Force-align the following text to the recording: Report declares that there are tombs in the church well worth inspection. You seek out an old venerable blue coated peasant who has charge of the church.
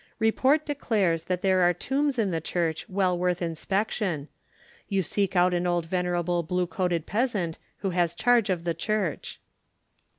Report 0.17 0.65
declares 0.65 1.25
that 1.25 1.43
there 1.43 1.59
are 1.61 1.75
tombs 1.75 2.17
in 2.17 2.31
the 2.31 2.41
church 2.41 2.89
well 2.89 3.15
worth 3.15 3.39
inspection. 3.39 4.29
You 4.89 5.03
seek 5.03 5.35
out 5.35 5.53
an 5.53 5.67
old 5.67 5.85
venerable 5.85 6.41
blue 6.41 6.65
coated 6.65 7.05
peasant 7.05 7.59
who 7.81 7.91
has 7.91 8.15
charge 8.15 8.49
of 8.49 8.63
the 8.63 8.73
church. 8.73 9.39